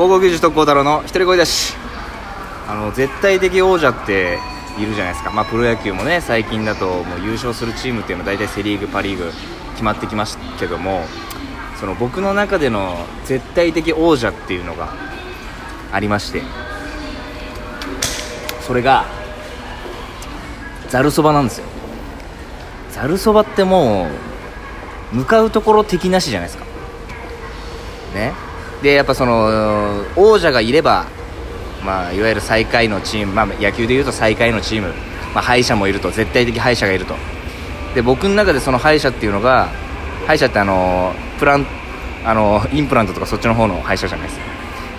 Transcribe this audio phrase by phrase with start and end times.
[0.00, 1.74] 高校球児と孝太郎の一人声だし
[2.66, 4.38] あの絶対的王者って
[4.78, 9.30] いるじゃないですか、まあ、プロ野球もね最近だともう優勝するチームっていうのは大体セ・リーグ、パ・リーグ
[9.72, 11.02] 決まってきますけども
[11.78, 14.94] その僕の中での絶対的王者っていうのが
[15.92, 16.40] ありまして
[18.62, 19.04] それが
[20.88, 21.66] ざるそばなんですよ。
[22.92, 24.08] ざるそばっても
[25.12, 26.64] う向かうところ敵なしじゃないですか。
[28.14, 28.32] ね。
[28.82, 31.06] でやっぱその王者がいれば
[31.84, 34.88] まあいわゆる最下位のチーム、まあ、野球でいうと最下位のチーム、
[35.34, 37.14] まあ、敗者もいると絶対的敗者がいると。
[37.94, 39.68] で僕の中でその敗者っていうのが
[40.26, 41.66] 敗者ってあのプラン
[42.24, 44.40] あのインプラントとかそっちの方の敗者じゃないです。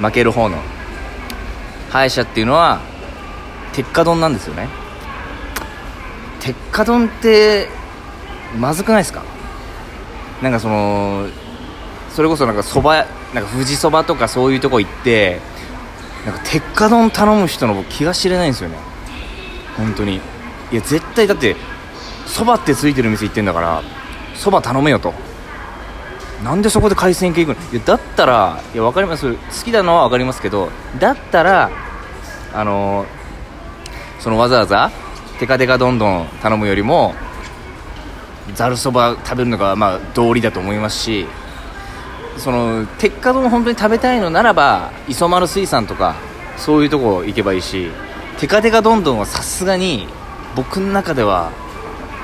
[0.00, 0.58] 負ける方の。
[1.90, 2.80] 敗者っていうのは
[3.72, 4.68] 鉄火丼なんですよね。
[6.40, 7.68] 鉄火丼って
[8.58, 9.22] まずくないですか？
[10.42, 11.26] なんかその
[12.10, 15.40] それこそなんかそばなんか富士そばとかそういうとこ行って
[16.24, 18.76] なんか鉄火丼頼む人の気が知れないんですよね。
[19.76, 20.16] 本当に。
[20.16, 20.20] い
[20.72, 21.54] や絶対だって
[22.26, 23.82] そばってついてる店行ってんだから
[24.34, 25.12] そば頼めよと。
[26.42, 27.72] なんでそこで海鮮系行くの？
[27.72, 29.34] いやだったらいや分かります。
[29.34, 31.70] 好きなのは分かりますけどだったら
[32.52, 33.06] あのー、
[34.20, 34.90] そのわざわざ
[35.38, 37.14] テカテカどんどん頼むよりも
[38.54, 41.26] ざるそば食べるのがまあ道理だと思いますし
[42.38, 46.16] その鉄火丼本当に食べたいのならば磯丸水産とか
[46.56, 47.90] そういうとこ行けばいいし
[48.38, 50.06] テカテカどんどんはさすがに
[50.54, 51.52] 僕の中では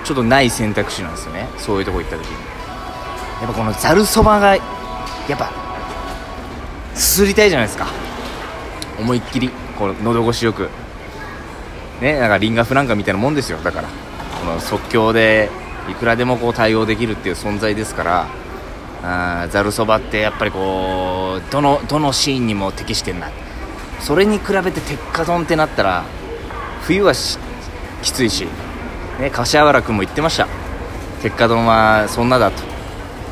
[0.05, 1.49] ちょっとない選択肢なんですよね。
[1.59, 2.33] そういうとこ行った時に。
[3.43, 4.63] やっぱこのざるそばがや
[5.35, 5.51] っぱ
[6.95, 7.87] すすりたいじゃないですか。
[8.99, 10.69] 思いっきりこの喉越しよく。
[12.01, 13.59] ねなんかリンガフランカみたいなもんですよ。
[13.59, 13.89] だから
[14.41, 15.51] この即興で
[15.89, 18.27] いくらでもこう対応できるっていう存在ですから
[19.03, 23.31] ざるそばってやっぱりこうどのどのシーンにも適してんな。
[24.01, 26.05] それに比べて鉄火丼ってなったら
[26.83, 27.13] 冬は
[28.03, 28.47] きついし、
[29.21, 30.47] ね、柏原君も言ってました。
[31.23, 32.63] 鉄火丼はそんなだと。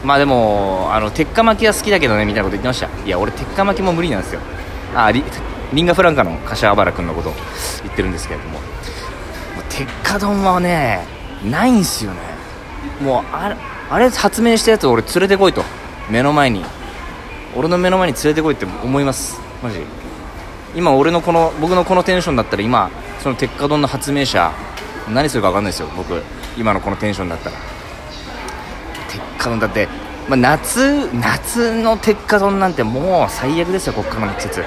[0.05, 2.89] まあでもあの鉄火巻きは好きだけどねみたいなこと言ってました。
[3.05, 4.41] いや俺鉄火巻きも無理なんですよ。
[4.95, 5.25] あリ
[5.73, 7.33] リンガフランカの柏原君のこと
[7.83, 8.59] 言ってるんですけれども。
[9.69, 11.05] 鉄火丼はね
[11.45, 12.19] ないんすよね。
[13.01, 13.57] もうあ
[13.91, 15.65] あれ発明したやつ俺連れてこいと。
[16.09, 16.65] 目の前に。
[17.57, 19.41] 俺の目の前に連れてこいって思います。
[19.63, 19.81] マジ
[20.77, 22.89] 今俺のこの僕のこのテンションだったら今
[23.21, 24.53] その鉄火丼の発明者
[25.09, 25.89] 何するか分かんないですよ。
[25.97, 26.23] 僕
[26.57, 27.57] 今のこのテンションだったら。
[29.09, 29.89] 鉄火丼だって、
[30.29, 34.65] まあ、夏夏の鉄火丼なんてもう最悪ですよこっからの季節。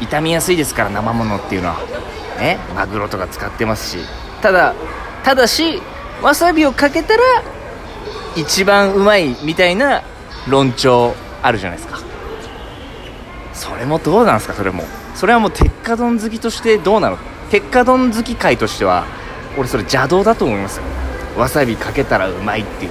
[0.00, 1.76] 傷みやすいですから生ものっていうのは。
[2.40, 2.58] ね？
[2.74, 3.98] マグロとか使ってますし。
[4.40, 4.74] ただ
[5.22, 5.82] ただし
[6.22, 7.22] わさびをかけたら
[8.36, 10.02] 一番うまいみたいな
[10.48, 11.98] 論調あるじゃないですか。
[13.52, 14.54] それもどうなんですか？
[14.54, 14.84] それも。
[15.14, 17.18] それはもう鉄火丼好きとしてどうなの？
[17.50, 19.06] 鉄火丼好き界としては
[19.56, 20.84] 俺それ邪道だと思いますよ。
[21.36, 22.90] わさびかけたらうまいっていう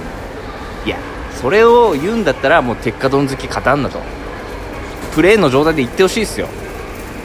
[0.86, 0.98] いや
[1.40, 4.00] それを言うんだったらもう鉄火丼好き勝たんだと。
[5.14, 6.48] プレーンの状態で言ってほしいですよ。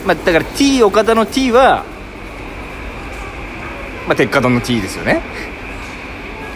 [0.06, 1.86] まあ、だから T 岡田の T は、
[4.08, 5.22] まあ、鉄火丼の T ですよね。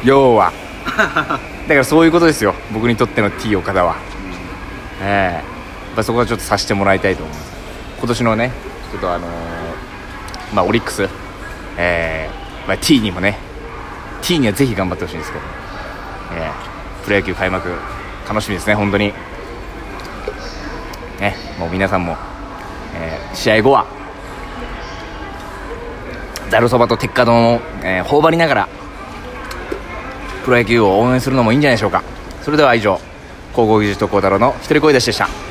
[0.03, 0.51] 要は
[0.97, 2.55] だからそういうことですよ。
[2.71, 3.95] 僕にとっての T 岡田は、
[5.01, 5.43] え
[5.95, 5.99] え。
[5.99, 7.51] ー、そこはちょっとさせてもらいたいと思います。
[7.99, 8.51] 今年のね
[8.91, 9.29] ちょっとあのー、
[10.53, 11.07] まあオリックス。
[11.77, 13.37] えー、まあ、T にもね
[14.23, 15.43] T にはぜひ頑張ってほしいんですけど、
[16.33, 17.69] えー、プロ野球開幕
[18.27, 19.13] 楽しみですね本当に。
[21.19, 22.17] ねもう皆さんも、
[22.95, 23.85] えー、試合後は
[26.49, 28.69] ざるそばと鉄火丼を、えー、頬張りながら
[30.47, 32.01] プロ野球を応援するのもいいんじゃないでしょうか。
[32.41, 33.01] それでは以上
[33.53, 35.46] 高校技術と孝太郎の一人声出しでした。